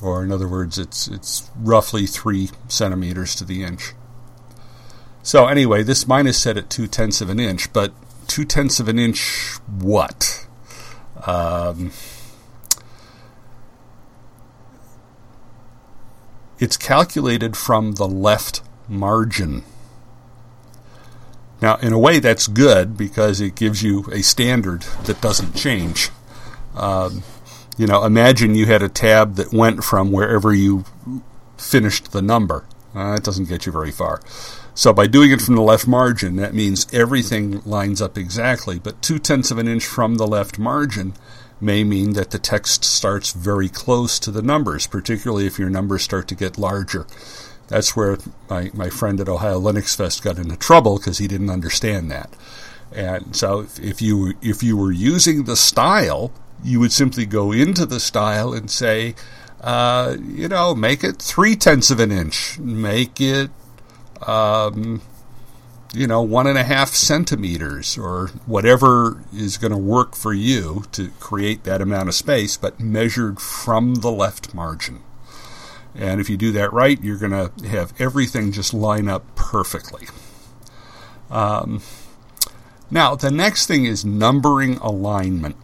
or 0.00 0.24
in 0.24 0.32
other 0.32 0.48
words, 0.48 0.78
it's 0.78 1.06
it's 1.08 1.48
roughly 1.56 2.06
three 2.06 2.50
centimeters 2.68 3.34
to 3.36 3.44
the 3.44 3.62
inch. 3.62 3.92
So 5.22 5.46
anyway, 5.46 5.84
this 5.84 6.06
mine 6.08 6.26
is 6.26 6.36
set 6.36 6.56
at 6.56 6.68
two 6.68 6.88
tenths 6.88 7.20
of 7.20 7.30
an 7.30 7.38
inch, 7.38 7.72
but 7.72 7.92
two 8.26 8.44
tenths 8.44 8.80
of 8.80 8.88
an 8.88 8.98
inch 8.98 9.58
what? 9.68 10.46
Um, 11.24 11.92
it's 16.58 16.76
calculated 16.76 17.56
from 17.56 17.92
the 17.92 18.08
left 18.08 18.62
margin. 18.88 19.62
Now, 21.60 21.76
in 21.76 21.92
a 21.92 21.98
way, 21.98 22.18
that's 22.18 22.48
good 22.48 22.96
because 22.96 23.40
it 23.40 23.54
gives 23.54 23.84
you 23.84 24.04
a 24.10 24.22
standard 24.22 24.82
that 25.04 25.20
doesn't 25.20 25.54
change. 25.54 26.10
Um, 26.74 27.22
you 27.78 27.86
know, 27.86 28.04
imagine 28.04 28.54
you 28.54 28.66
had 28.66 28.82
a 28.82 28.88
tab 28.88 29.36
that 29.36 29.52
went 29.52 29.84
from 29.84 30.12
wherever 30.12 30.52
you 30.52 30.84
finished 31.56 32.12
the 32.12 32.22
number. 32.22 32.64
Uh, 32.94 33.14
it 33.16 33.24
doesn't 33.24 33.48
get 33.48 33.64
you 33.64 33.72
very 33.72 33.90
far. 33.90 34.20
So 34.74 34.92
by 34.92 35.06
doing 35.06 35.30
it 35.32 35.40
from 35.40 35.54
the 35.54 35.62
left 35.62 35.86
margin, 35.86 36.36
that 36.36 36.54
means 36.54 36.86
everything 36.92 37.62
lines 37.64 38.00
up 38.00 38.16
exactly. 38.16 38.78
But 38.78 39.02
two 39.02 39.18
tenths 39.18 39.50
of 39.50 39.58
an 39.58 39.68
inch 39.68 39.84
from 39.84 40.16
the 40.16 40.26
left 40.26 40.58
margin 40.58 41.14
may 41.60 41.84
mean 41.84 42.14
that 42.14 42.30
the 42.30 42.38
text 42.38 42.84
starts 42.84 43.32
very 43.32 43.68
close 43.68 44.18
to 44.18 44.30
the 44.30 44.42
numbers, 44.42 44.86
particularly 44.86 45.46
if 45.46 45.58
your 45.58 45.70
numbers 45.70 46.02
start 46.02 46.26
to 46.28 46.34
get 46.34 46.58
larger. 46.58 47.06
That's 47.68 47.94
where 47.94 48.18
my, 48.50 48.70
my 48.74 48.90
friend 48.90 49.20
at 49.20 49.28
Ohio 49.28 49.60
Linux 49.60 49.96
Fest 49.96 50.22
got 50.22 50.38
into 50.38 50.56
trouble 50.56 50.98
because 50.98 51.18
he 51.18 51.28
didn't 51.28 51.50
understand 51.50 52.10
that. 52.10 52.34
And 52.94 53.34
so 53.34 53.60
if, 53.60 53.78
if 53.78 54.02
you 54.02 54.34
if 54.42 54.62
you 54.62 54.76
were 54.76 54.92
using 54.92 55.44
the 55.44 55.56
style, 55.56 56.32
you 56.62 56.80
would 56.80 56.92
simply 56.92 57.26
go 57.26 57.52
into 57.52 57.86
the 57.86 58.00
style 58.00 58.52
and 58.52 58.70
say, 58.70 59.14
uh, 59.60 60.16
you 60.20 60.48
know, 60.48 60.74
make 60.74 61.04
it 61.04 61.20
three 61.20 61.54
tenths 61.56 61.90
of 61.90 62.00
an 62.00 62.10
inch, 62.10 62.58
make 62.58 63.20
it, 63.20 63.50
um, 64.26 65.00
you 65.94 66.06
know, 66.06 66.22
one 66.22 66.46
and 66.46 66.58
a 66.58 66.64
half 66.64 66.90
centimeters 66.90 67.98
or 67.98 68.28
whatever 68.46 69.22
is 69.32 69.58
going 69.58 69.72
to 69.72 69.78
work 69.78 70.16
for 70.16 70.32
you 70.32 70.84
to 70.92 71.08
create 71.20 71.64
that 71.64 71.80
amount 71.80 72.08
of 72.08 72.14
space, 72.14 72.56
but 72.56 72.80
measured 72.80 73.40
from 73.40 73.96
the 73.96 74.10
left 74.10 74.54
margin. 74.54 75.00
And 75.94 76.20
if 76.20 76.30
you 76.30 76.36
do 76.36 76.52
that 76.52 76.72
right, 76.72 77.02
you're 77.02 77.18
going 77.18 77.32
to 77.32 77.68
have 77.68 77.92
everything 78.00 78.52
just 78.52 78.72
line 78.72 79.08
up 79.08 79.36
perfectly. 79.36 80.06
Um, 81.30 81.82
now, 82.90 83.14
the 83.14 83.30
next 83.30 83.66
thing 83.66 83.84
is 83.84 84.04
numbering 84.04 84.76
alignment. 84.78 85.56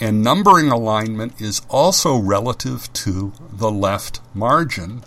And 0.00 0.24
numbering 0.24 0.70
alignment 0.70 1.38
is 1.40 1.60
also 1.68 2.16
relative 2.16 2.90
to 2.94 3.32
the 3.52 3.70
left 3.70 4.20
margin, 4.32 5.04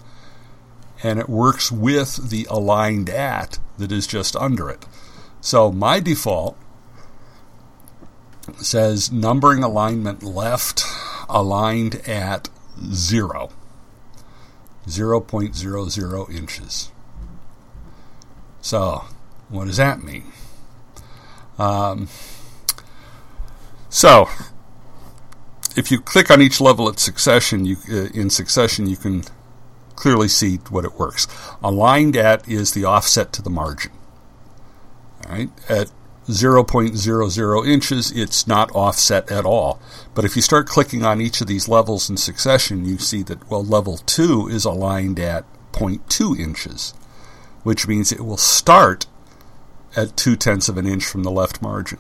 and 1.01 1.19
it 1.19 1.27
works 1.27 1.71
with 1.71 2.29
the 2.29 2.45
aligned 2.49 3.09
at 3.09 3.57
that 3.79 3.91
is 3.91 4.05
just 4.05 4.35
under 4.35 4.69
it. 4.69 4.85
So 5.41 5.71
my 5.71 5.99
default 5.99 6.57
says 8.61 9.11
numbering 9.11 9.63
alignment 9.63 10.21
left 10.21 10.85
aligned 11.27 11.95
at 12.07 12.49
0. 12.91 13.49
0.00 14.87 16.35
inches. 16.35 16.91
So, 18.61 19.05
what 19.49 19.65
does 19.65 19.77
that 19.77 20.03
mean? 20.03 20.31
Um, 21.57 22.07
so, 23.89 24.29
if 25.75 25.91
you 25.91 25.99
click 25.99 26.29
on 26.29 26.41
each 26.41 26.61
level 26.61 26.87
at 26.87 26.99
succession, 26.99 27.65
you, 27.65 27.77
uh, 27.89 28.07
in 28.13 28.29
succession, 28.29 28.87
you 28.87 28.97
can 28.97 29.23
clearly 29.95 30.27
see 30.27 30.57
what 30.69 30.85
it 30.85 30.99
works. 30.99 31.27
Aligned 31.63 32.15
at 32.15 32.47
is 32.47 32.73
the 32.73 32.85
offset 32.85 33.31
to 33.33 33.41
the 33.41 33.49
margin. 33.49 33.91
All 35.25 35.35
right, 35.35 35.49
at 35.69 35.91
0.00 36.27 37.67
inches, 37.67 38.11
it's 38.11 38.47
not 38.47 38.71
offset 38.71 39.29
at 39.31 39.45
all. 39.45 39.79
But 40.13 40.25
if 40.25 40.35
you 40.35 40.41
start 40.41 40.67
clicking 40.67 41.03
on 41.03 41.21
each 41.21 41.41
of 41.41 41.47
these 41.47 41.67
levels 41.67 42.09
in 42.09 42.17
succession, 42.17 42.85
you 42.85 42.97
see 42.97 43.23
that, 43.23 43.49
well, 43.49 43.63
level 43.63 43.97
2 43.97 44.47
is 44.47 44.65
aligned 44.65 45.19
at 45.19 45.45
0.2 45.73 46.39
inches, 46.39 46.93
which 47.63 47.87
means 47.87 48.11
it 48.11 48.25
will 48.25 48.37
start 48.37 49.05
at 49.95 50.17
2 50.17 50.35
tenths 50.35 50.69
of 50.69 50.77
an 50.77 50.87
inch 50.87 51.05
from 51.05 51.23
the 51.23 51.31
left 51.31 51.61
margin. 51.61 51.99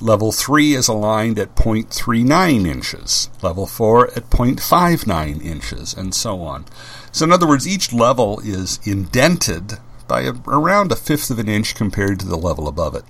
Level 0.00 0.32
3 0.32 0.74
is 0.74 0.88
aligned 0.88 1.38
at 1.38 1.54
0.39 1.54 2.66
inches, 2.66 3.28
level 3.42 3.66
4 3.66 4.08
at 4.16 4.30
0.59 4.30 5.44
inches, 5.44 5.94
and 5.94 6.14
so 6.14 6.42
on. 6.42 6.64
So, 7.10 7.24
in 7.24 7.32
other 7.32 7.46
words, 7.46 7.68
each 7.68 7.92
level 7.92 8.40
is 8.40 8.80
indented 8.84 9.78
by 10.08 10.22
a, 10.22 10.32
around 10.46 10.92
a 10.92 10.96
fifth 10.96 11.30
of 11.30 11.38
an 11.38 11.48
inch 11.48 11.74
compared 11.74 12.20
to 12.20 12.26
the 12.26 12.36
level 12.36 12.68
above 12.68 12.94
it. 12.94 13.04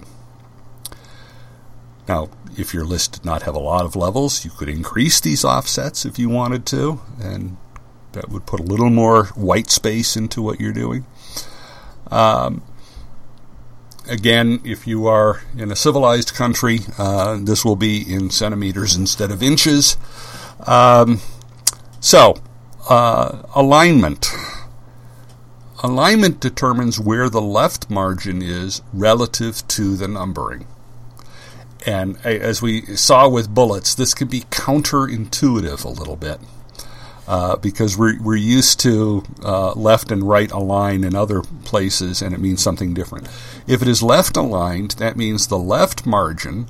Now, 2.09 2.31
if 2.57 2.75
your 2.75 2.85
list 2.85 3.13
did 3.13 3.25
not 3.25 3.43
have 3.43 3.55
a 3.55 3.61
lot 3.61 3.85
of 3.85 3.97
levels, 3.97 4.45
you 4.45 4.51
could 4.51 4.69
increase 4.69 5.21
these 5.21 5.45
offsets 5.45 6.05
if 6.05 6.19
you 6.19 6.29
wanted 6.29 6.67
to, 6.67 7.01
and 7.21 7.57
that 8.13 8.29
would 8.29 8.47
put 8.47 8.61
a 8.61 8.65
little 8.65 8.91
more 8.91 9.27
white 9.27 9.71
space 9.71 10.17
into 10.17 10.43
what 10.43 10.61
you're 10.61 10.73
doing. 10.73 11.07
Um, 12.11 12.63
again, 14.09 14.61
if 14.65 14.87
you 14.87 15.07
are 15.07 15.43
in 15.57 15.71
a 15.71 15.77
civilized 15.77 16.35
country, 16.35 16.81
uh, 16.99 17.39
this 17.41 17.65
will 17.65 17.77
be 17.77 18.01
in 18.01 18.31
centimeters 18.31 18.97
instead 18.97 19.31
of 19.31 19.43
inches. 19.43 19.97
Um, 20.67 21.21
so, 22.01 22.37
uh, 22.89 23.43
alignment. 23.55 24.29
Alignment 25.83 26.41
determines 26.41 27.01
where 27.01 27.29
the 27.29 27.41
left 27.41 27.91
margin 27.91 28.41
is 28.41 28.83
relative 28.93 29.67
to 29.69 29.97
the 29.97 30.09
numbering. 30.09 30.67
And 31.85 32.17
as 32.25 32.63
we 32.63 32.83
saw 32.97 33.29
with 33.29 33.53
bullets, 33.53 33.95
this 33.95 34.15
can 34.15 34.29
be 34.29 34.43
counterintuitive 34.43 35.85
a 35.85 35.89
little 35.89 36.15
bit. 36.17 36.41
Uh, 37.25 37.55
because 37.57 37.97
we're, 37.97 38.21
we're 38.21 38.35
used 38.35 38.81
to 38.81 39.23
uh, 39.45 39.73
left 39.75 40.11
and 40.11 40.29
right 40.29 40.51
align 40.51 41.05
in 41.05 41.15
other 41.15 41.41
places 41.65 42.21
and 42.21 42.35
it 42.35 42.41
means 42.41 42.61
something 42.61 42.93
different. 42.95 43.29
If 43.67 43.81
it 43.81 43.87
is 43.87 44.03
left 44.03 44.37
aligned, 44.37 44.93
that 44.93 45.17
means 45.17 45.47
the 45.47 45.59
left 45.59 46.05
margin 46.05 46.67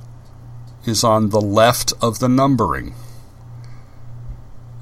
is 0.85 1.03
on 1.03 1.29
the 1.29 1.41
left 1.41 1.91
of 2.01 2.19
the 2.19 2.29
numbering. 2.29 2.93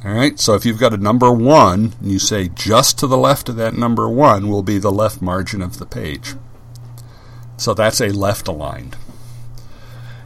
All 0.04 0.14
right, 0.14 0.40
so 0.40 0.56
if 0.56 0.66
you've 0.66 0.80
got 0.80 0.96
a 0.96 0.98
number 0.98 1.32
one, 1.32 1.94
and 2.02 2.12
you 2.12 2.18
say 2.18 2.50
just 2.50 2.98
to 3.00 3.08
the 3.08 3.18
left 3.18 3.50
of 3.50 3.56
that 3.58 3.76
number 3.76 4.10
one 4.10 4.50
will 4.50 4.64
be 4.64 4.80
the 4.80 4.92
left 4.92 5.22
margin 5.22 5.62
of 5.62 5.78
the 5.78 5.86
page. 5.86 6.34
So 7.58 7.76
that's 7.76 8.02
a 8.02 8.10
left 8.10 8.48
aligned. 8.48 8.98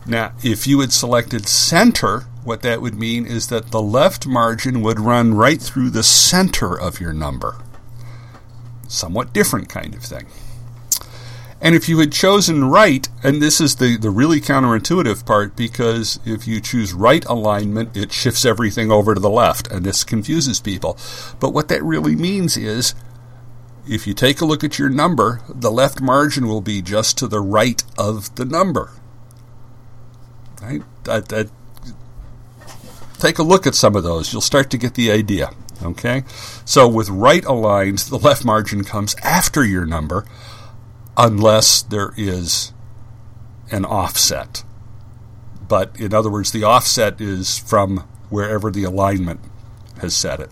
Now, 0.06 0.34
if 0.42 0.66
you 0.66 0.80
had 0.80 0.94
selected 0.94 1.48
center, 1.48 2.26
what 2.46 2.62
that 2.62 2.82
would 2.82 2.96
mean 2.96 3.26
is 3.26 3.48
that 3.48 3.72
the 3.72 3.82
left 3.82 4.28
margin 4.28 4.82
would 4.82 5.00
run 5.00 5.34
right 5.34 5.62
through 5.62 5.90
the 5.90 6.04
center 6.04 6.80
of 6.80 7.00
your 7.00 7.12
number. 7.12 7.58
Somewhat 8.88 9.34
different 9.34 9.68
kind 9.68 9.96
of 9.96 10.04
thing. 10.04 10.28
And 11.62 11.74
if 11.74 11.90
you 11.90 11.98
had 11.98 12.12
chosen 12.12 12.66
right, 12.66 13.08
and 13.24 13.42
this 13.42 13.60
is 13.60 13.78
the, 13.78 13.98
the 13.98 14.12
really 14.12 14.40
counterintuitive 14.40 15.26
part 15.26 15.56
because 15.56 16.20
if 16.24 16.48
you 16.48 16.62
choose 16.62 16.94
right 16.94 17.26
alignment, 17.26 17.98
it 17.98 18.12
shifts 18.12 18.46
everything 18.46 18.92
over 18.92 19.16
to 19.16 19.20
the 19.20 19.30
left, 19.30 19.72
and 19.72 19.84
this 19.84 20.04
confuses 20.04 20.60
people. 20.60 20.98
But 21.40 21.54
what 21.54 21.68
that 21.70 21.84
really 21.84 22.16
means 22.16 22.58
is 22.58 22.94
if 23.88 24.06
you 24.06 24.14
take 24.14 24.42
a 24.42 24.46
look 24.46 24.64
at 24.64 24.78
your 24.78 24.90
number, 24.90 25.42
the 25.50 25.72
left 25.72 26.02
margin 26.02 26.48
will 26.48 26.62
be 26.62 26.82
just 26.84 27.18
to 27.20 27.28
the 27.28 27.42
right 27.42 27.84
of 27.98 28.36
the 28.36 28.46
number. 28.46 28.92
Right? 30.62 30.84
That, 31.06 31.30
that, 31.30 31.50
take 33.26 33.40
a 33.40 33.44
look 33.44 33.66
at 33.66 33.76
some 33.76 33.96
of 33.96 34.04
those. 34.04 34.32
You'll 34.32 34.42
start 34.42 34.70
to 34.70 34.78
get 34.78 34.94
the 34.94 35.12
idea. 35.12 35.50
Okay? 35.82 36.24
So 36.64 36.88
with 36.88 37.10
right 37.10 37.44
aligned, 37.44 38.00
the 38.00 38.20
left 38.20 38.46
margin 38.46 38.84
comes 38.84 39.16
after 39.24 39.66
your 39.66 39.86
number 39.86 40.26
unless 41.18 41.82
there 41.82 42.14
is 42.18 42.72
an 43.72 43.84
offset. 43.84 44.64
But 45.68 46.00
in 46.00 46.14
other 46.14 46.30
words, 46.30 46.52
the 46.52 46.64
offset 46.64 47.20
is 47.20 47.58
from 47.58 48.08
wherever 48.30 48.70
the 48.70 48.84
alignment 48.84 49.40
has 50.02 50.16
set 50.16 50.40
it. 50.40 50.52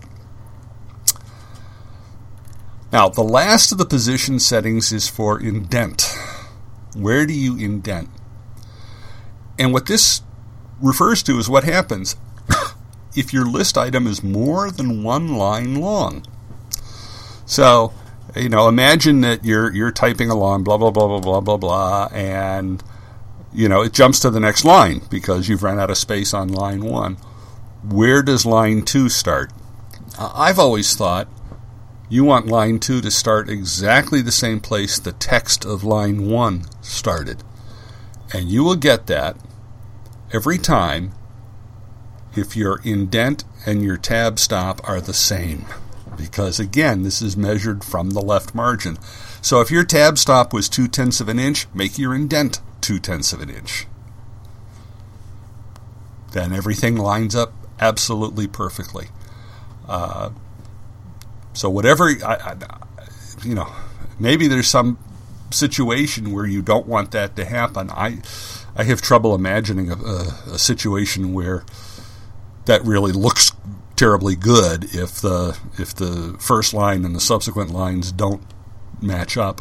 Now, 2.92 3.08
the 3.08 3.22
last 3.22 3.72
of 3.72 3.78
the 3.78 3.86
position 3.86 4.40
settings 4.40 4.92
is 4.92 5.08
for 5.08 5.40
indent. 5.40 6.16
Where 6.96 7.26
do 7.26 7.32
you 7.32 7.56
indent? 7.56 8.08
And 9.58 9.72
what 9.72 9.86
this 9.86 10.22
refers 10.80 11.22
to 11.24 11.38
is 11.38 11.48
what 11.48 11.64
happens 11.64 12.16
if 13.14 13.32
your 13.32 13.44
list 13.44 13.78
item 13.78 14.06
is 14.06 14.22
more 14.22 14.70
than 14.70 15.02
one 15.02 15.36
line 15.36 15.76
long. 15.76 16.24
So, 17.46 17.92
you 18.34 18.48
know, 18.48 18.68
imagine 18.68 19.20
that 19.20 19.44
you're 19.44 19.72
you're 19.72 19.92
typing 19.92 20.30
along, 20.30 20.64
blah 20.64 20.76
blah 20.76 20.90
blah 20.90 21.06
blah 21.06 21.20
blah 21.20 21.40
blah 21.40 21.56
blah, 21.56 22.08
and 22.12 22.82
you 23.52 23.68
know 23.68 23.82
it 23.82 23.92
jumps 23.92 24.20
to 24.20 24.30
the 24.30 24.40
next 24.40 24.64
line 24.64 25.02
because 25.10 25.48
you've 25.48 25.62
run 25.62 25.78
out 25.78 25.90
of 25.90 25.98
space 25.98 26.34
on 26.34 26.48
line 26.48 26.84
one. 26.84 27.16
Where 27.88 28.22
does 28.22 28.46
line 28.46 28.82
two 28.82 29.08
start? 29.08 29.52
I've 30.18 30.58
always 30.58 30.96
thought 30.96 31.28
you 32.08 32.24
want 32.24 32.46
line 32.46 32.78
two 32.78 33.00
to 33.00 33.10
start 33.10 33.48
exactly 33.48 34.22
the 34.22 34.32
same 34.32 34.60
place 34.60 34.98
the 34.98 35.12
text 35.12 35.64
of 35.64 35.84
line 35.84 36.28
one 36.28 36.64
started, 36.80 37.42
and 38.32 38.48
you 38.48 38.64
will 38.64 38.76
get 38.76 39.06
that 39.06 39.36
every 40.32 40.58
time 40.58 41.12
if 42.36 42.56
your 42.56 42.80
indent 42.84 43.44
and 43.66 43.82
your 43.82 43.96
tab 43.96 44.38
stop 44.38 44.80
are 44.88 45.00
the 45.00 45.14
same 45.14 45.66
because 46.16 46.60
again, 46.60 47.02
this 47.02 47.20
is 47.20 47.36
measured 47.36 47.84
from 47.84 48.10
the 48.10 48.22
left 48.22 48.54
margin. 48.54 48.98
So 49.42 49.60
if 49.60 49.70
your 49.70 49.84
tab 49.84 50.18
stop 50.18 50.52
was 50.52 50.68
two 50.68 50.88
tenths 50.88 51.20
of 51.20 51.28
an 51.28 51.38
inch, 51.38 51.66
make 51.74 51.98
your 51.98 52.14
indent 52.14 52.60
two 52.80 52.98
tenths 52.98 53.32
of 53.32 53.40
an 53.40 53.50
inch. 53.50 53.86
Then 56.32 56.52
everything 56.52 56.96
lines 56.96 57.34
up 57.34 57.52
absolutely 57.80 58.46
perfectly. 58.46 59.08
Uh, 59.86 60.30
so 61.52 61.70
whatever, 61.70 62.10
I, 62.24 62.34
I, 62.34 62.56
you 63.44 63.54
know, 63.54 63.70
maybe 64.18 64.48
there's 64.48 64.68
some 64.68 64.98
situation 65.50 66.32
where 66.32 66.46
you 66.46 66.62
don't 66.62 66.86
want 66.86 67.12
that 67.12 67.36
to 67.36 67.44
happen. 67.44 67.90
I, 67.90 68.18
I 68.74 68.84
have 68.84 69.00
trouble 69.00 69.34
imagining 69.34 69.90
a, 69.90 69.96
a, 69.96 70.20
a 70.54 70.58
situation 70.58 71.32
where 71.32 71.64
that 72.66 72.84
really 72.84 73.12
looks 73.12 73.52
terribly 73.96 74.34
good 74.34 74.84
if 74.94 75.20
the 75.20 75.58
if 75.78 75.94
the 75.94 76.36
first 76.40 76.74
line 76.74 77.04
and 77.04 77.14
the 77.14 77.20
subsequent 77.20 77.70
lines 77.70 78.12
don't 78.12 78.42
match 79.00 79.36
up. 79.36 79.60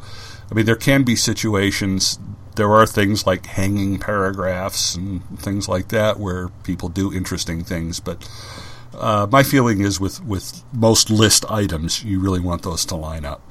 I 0.49 0.55
mean, 0.55 0.65
there 0.65 0.75
can 0.75 1.03
be 1.03 1.15
situations. 1.15 2.19
There 2.55 2.71
are 2.71 2.85
things 2.85 3.25
like 3.25 3.45
hanging 3.47 3.99
paragraphs 3.99 4.95
and 4.95 5.39
things 5.39 5.67
like 5.67 5.89
that 5.89 6.19
where 6.19 6.49
people 6.63 6.89
do 6.89 7.11
interesting 7.11 7.63
things, 7.63 7.99
but 7.99 8.29
uh, 8.93 9.27
my 9.31 9.43
feeling 9.43 9.81
is 9.81 9.99
with 9.99 10.23
with 10.23 10.63
most 10.71 11.09
list 11.09 11.45
items, 11.49 12.03
you 12.03 12.19
really 12.19 12.39
want 12.39 12.61
those 12.61 12.85
to 12.85 12.95
line 12.95 13.25
up. 13.25 13.41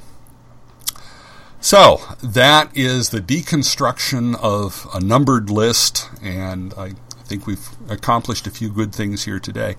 So 1.61 2.01
that 2.23 2.77
is 2.77 3.11
the 3.11 3.21
deconstruction 3.21 4.37
of 4.37 4.89
a 4.93 5.01
numbered 5.01 5.49
list, 5.49 6.09
and 6.21 6.75
I 6.75 6.93
think 7.33 7.47
we've 7.47 7.71
accomplished 7.89 8.47
a 8.47 8.51
few 8.51 8.69
good 8.69 8.95
things 8.95 9.25
here 9.25 9.41
today. 9.41 9.77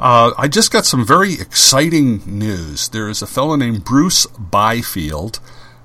Uh, 0.00 0.32
I 0.36 0.48
just 0.48 0.72
got 0.72 0.84
some 0.84 1.06
very 1.06 1.34
exciting 1.34 2.20
news. 2.26 2.88
There 2.88 3.08
is 3.08 3.22
a 3.22 3.28
fellow 3.28 3.54
named 3.54 3.84
Bruce 3.84 4.26
Byfield, 4.26 5.38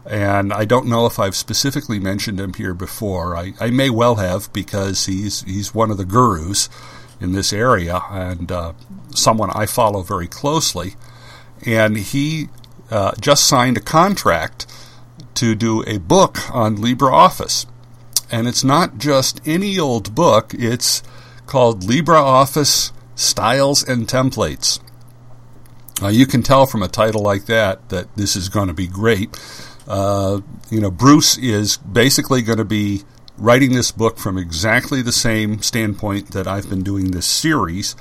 and 0.03 0.51
I 0.51 0.65
don't 0.65 0.87
know 0.87 1.05
if 1.05 1.19
I've 1.19 1.35
specifically 1.35 1.99
mentioned 1.99 2.39
him 2.39 2.53
here 2.55 2.73
before. 2.73 3.37
I, 3.37 3.53
I 3.59 3.69
may 3.69 3.91
well 3.91 4.15
have 4.15 4.51
because 4.51 5.05
he's 5.05 5.43
he's 5.43 5.75
one 5.75 5.91
of 5.91 5.97
the 5.97 6.05
gurus 6.05 6.69
in 7.21 7.33
this 7.33 7.53
area 7.53 8.01
and 8.09 8.51
uh, 8.51 8.73
someone 9.11 9.51
I 9.53 9.67
follow 9.67 10.01
very 10.01 10.27
closely. 10.27 10.95
And 11.67 11.97
he 11.97 12.49
uh, 12.89 13.11
just 13.19 13.45
signed 13.45 13.77
a 13.77 13.81
contract 13.81 14.65
to 15.35 15.53
do 15.53 15.83
a 15.85 15.99
book 15.99 16.49
on 16.51 16.77
LibreOffice. 16.77 17.67
And 18.31 18.47
it's 18.47 18.63
not 18.63 18.97
just 18.97 19.41
any 19.45 19.79
old 19.79 20.15
book, 20.15 20.53
it's 20.53 21.03
called 21.45 21.83
LibreOffice 21.83 22.91
Styles 23.15 23.87
and 23.87 24.07
Templates. 24.07 24.79
Uh, 26.01 26.09
you 26.09 26.25
can 26.25 26.43
tell 26.43 26.65
from 26.65 26.83
a 26.83 26.87
title 26.87 27.21
like 27.21 27.45
that 27.45 27.89
that 27.89 28.13
this 28.15 28.35
is 28.35 28.49
going 28.49 28.67
to 28.67 28.73
be 28.73 28.87
great. 28.87 29.37
Uh, 29.87 30.41
you 30.69 30.81
know, 30.81 30.91
Bruce 30.91 31.37
is 31.37 31.77
basically 31.77 32.41
going 32.41 32.57
to 32.57 32.65
be 32.65 33.03
writing 33.37 33.73
this 33.73 33.91
book 33.91 34.17
from 34.17 34.37
exactly 34.37 35.01
the 35.01 35.11
same 35.11 35.61
standpoint 35.61 36.31
that 36.31 36.47
I've 36.47 36.69
been 36.69 36.83
doing 36.83 37.11
this 37.11 37.25
series, 37.25 37.93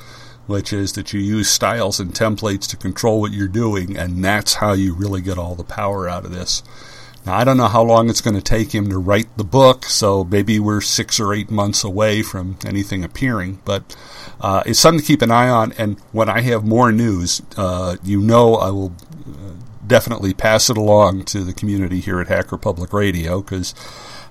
which 0.47 0.73
is 0.73 0.93
that 0.95 1.13
you 1.13 1.21
use 1.21 1.49
styles 1.49 2.01
and 2.01 2.13
templates 2.13 2.69
to 2.71 2.77
control 2.77 3.21
what 3.21 3.33
you're 3.33 3.49
doing, 3.49 3.97
and 3.97 4.25
that's 4.25 4.55
how 4.55 4.73
you 4.73 4.95
really 4.95 5.21
get 5.21 5.39
all 5.39 5.55
the 5.55 5.65
power 5.65 6.09
out 6.09 6.25
of 6.25 6.33
this. 6.33 6.63
Now, 7.27 7.37
I 7.37 7.45
don't 7.45 7.57
know 7.57 7.69
how 7.69 7.83
long 7.83 8.11
it's 8.11 8.21
going 8.21 8.37
to 8.37 8.43
take 8.43 8.75
him 8.75 8.91
to 8.91 8.99
write 8.99 9.35
the 9.37 9.45
book, 9.45 9.87
so 9.87 10.25
maybe 10.25 10.59
we're 10.59 10.83
six 10.83 11.19
or 11.19 11.33
eight 11.33 11.51
months 11.51 11.83
away 11.83 12.23
from 12.23 12.59
anything 12.67 13.03
appearing, 13.03 13.61
but 13.65 13.97
uh, 14.41 14.63
it's 14.67 14.79
something 14.79 15.01
to 15.01 15.07
keep 15.07 15.23
an 15.23 15.31
eye 15.31 15.49
on. 15.49 15.73
And 15.73 15.99
when 16.13 16.29
I 16.29 16.43
have 16.43 16.65
more 16.65 16.93
news, 16.93 17.41
uh, 17.57 17.97
you 18.03 18.21
know 18.21 18.57
I 18.57 18.71
will 18.71 18.95
uh, 19.27 19.53
definitely 19.87 20.35
pass 20.35 20.69
it 20.69 20.77
along 20.77 21.25
to 21.27 21.45
the 21.45 21.55
community 21.55 22.01
here 22.01 22.21
at 22.21 22.29
Hacker 22.29 22.59
Public 22.59 22.93
Radio 22.93 23.41
because 23.41 23.75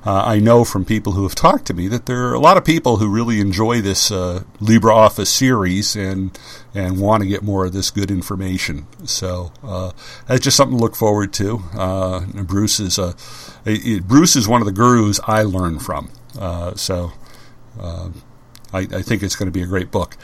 uh, 0.06 0.24
I 0.26 0.39
know 0.39 0.66
from 0.66 0.84
people 0.84 1.13
who 1.13 1.24
have 1.24 1.36
talked 1.36 1.66
to 1.68 1.74
me 1.74 1.88
that 1.88 2.08
there 2.08 2.28
are 2.28 2.34
a 2.34 2.39
lot 2.39 2.58
of 2.58 2.66
people 2.66 2.98
who 2.98 3.08
really 3.08 3.39
enjoy 3.39 3.82
this 3.82 4.12
uh, 4.12 4.44
LibreOffice 4.60 5.28
series 5.28 5.96
and 5.96 6.38
and 6.74 7.00
want 7.00 7.24
to 7.24 7.30
get 7.30 7.42
more 7.42 7.66
of 7.66 7.74
this 7.74 7.89
good 7.89 8.12
information. 8.12 8.88
So 9.06 9.54
uh, 9.63 9.92
that's 10.28 10.42
just 10.42 10.58
something 10.58 10.78
to 10.78 10.84
look 10.84 10.96
forward 10.96 11.32
to. 11.34 11.62
Uh, 11.74 12.26
Bruce 12.44 12.80
is 12.80 12.98
a, 12.98 13.16
it, 13.66 14.08
Bruce 14.08 14.36
is 14.36 14.48
one 14.48 14.62
of 14.62 14.66
the 14.66 14.74
gurus 14.74 15.20
I 15.26 15.44
learn 15.44 15.80
from. 15.80 16.12
Uh, 16.38 16.76
so. 16.76 17.13
Uh, 17.80 18.10
I, 18.72 18.80
I, 18.80 19.02
think 19.04 19.22
it's 19.22 19.36
going 19.36 19.46
to 19.46 19.52
be 19.52 19.62
a 19.62 19.68
great 19.68 19.92
book. 19.92 20.18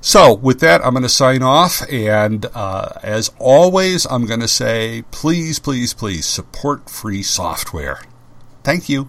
So, 0.00 0.32
with 0.34 0.60
that, 0.60 0.80
I'm 0.84 0.92
going 0.92 1.02
to 1.02 1.08
sign 1.08 1.42
off. 1.42 1.82
And 1.90 2.46
as 2.54 3.32
always, 3.40 4.06
I'm 4.06 4.26
going 4.26 4.38
to 4.38 4.48
say 4.48 5.02
please, 5.10 5.58
please, 5.58 5.92
please 5.92 6.24
support 6.24 6.88
free 6.88 7.24
software. 7.24 8.02
Thank 8.62 8.88
you. 8.88 9.08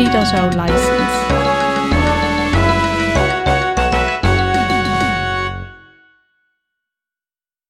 3.0 0.00 0.56
license. 0.56 1.39